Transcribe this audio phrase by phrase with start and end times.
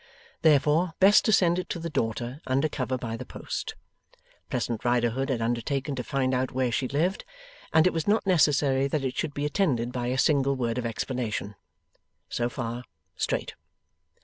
[0.41, 3.75] Therefore, best to send it to the daughter under cover by the post.
[4.49, 7.23] Pleasant Riderhood had undertaken to find out where she lived,
[7.71, 10.87] and it was not necessary that it should be attended by a single word of
[10.87, 11.53] explanation.
[12.29, 12.83] So far,
[13.15, 13.53] straight.